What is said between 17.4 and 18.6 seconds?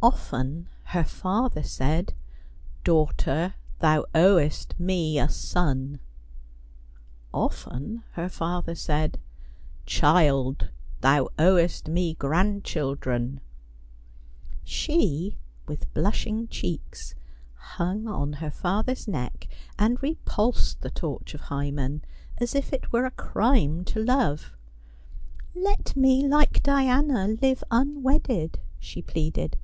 hung on her